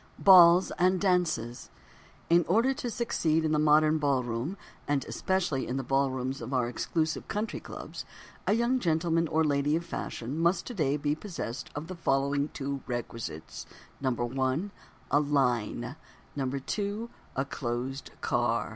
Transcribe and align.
BALLS 0.17 0.71
AND 0.79 0.99
DANCES 0.99 1.69
In 2.27 2.43
order 2.47 2.73
to 2.73 2.89
succeed 2.89 3.45
in 3.45 3.51
the 3.51 3.59
modern 3.59 3.99
ballroom, 3.99 4.57
and 4.87 5.05
especially 5.05 5.67
in 5.67 5.77
the 5.77 5.83
ballrooms 5.83 6.41
of 6.41 6.55
our 6.55 6.67
exclusive 6.67 7.27
country 7.27 7.59
clubs, 7.59 8.03
a 8.47 8.53
young 8.53 8.79
gentleman 8.79 9.27
or 9.27 9.43
lady 9.43 9.75
of 9.75 9.85
fashion 9.85 10.39
must 10.39 10.65
today 10.65 10.97
be 10.97 11.13
possessed 11.13 11.69
of 11.75 11.85
the 11.85 11.93
following 11.93 12.47
two 12.47 12.81
requisites: 12.87 13.67
i. 14.03 14.07
A 15.11 15.19
"Line." 15.19 15.95
2. 16.33 17.09
A 17.35 17.45
closed 17.45 18.09
car. 18.21 18.69